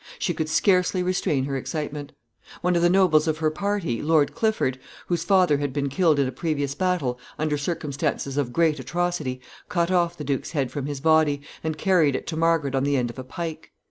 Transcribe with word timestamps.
She 0.17 0.33
could 0.33 0.49
scarcely 0.49 1.03
restrain 1.03 1.43
her 1.45 1.55
excitement. 1.55 2.11
One 2.61 2.75
of 2.75 2.81
the 2.81 2.89
nobles 2.89 3.27
of 3.27 3.37
her 3.37 3.51
party, 3.51 4.01
Lord 4.01 4.33
Clifford, 4.33 4.79
whose 5.05 5.23
father 5.23 5.57
had 5.57 5.71
been 5.71 5.89
killed 5.89 6.17
in 6.17 6.27
a 6.27 6.31
previous 6.31 6.73
battle 6.73 7.19
under 7.37 7.55
circumstances 7.55 8.35
of 8.35 8.51
great 8.51 8.79
atrocity, 8.79 9.41
cut 9.69 9.91
off 9.91 10.17
the 10.17 10.23
duke's 10.23 10.53
head 10.53 10.71
from 10.71 10.87
his 10.87 11.01
body, 11.01 11.41
and 11.63 11.77
carried 11.77 12.15
it 12.15 12.25
to 12.25 12.35
Margaret 12.35 12.73
on 12.73 12.83
the 12.83 12.97
end 12.97 13.11
of 13.11 13.19
a 13.19 13.23
pike. 13.23 13.73